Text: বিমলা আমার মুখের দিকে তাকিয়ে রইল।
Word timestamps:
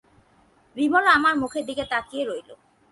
বিমলা 0.75 1.09
আমার 1.17 1.33
মুখের 1.41 1.63
দিকে 1.69 1.83
তাকিয়ে 1.91 2.23
রইল। 2.25 2.49